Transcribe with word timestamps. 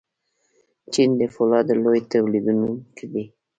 چین 0.93 1.09
د 1.19 1.21
فولادو 1.33 1.73
لوی 1.83 1.99
تولیدونکی 2.11 3.05
دی. 3.13 3.23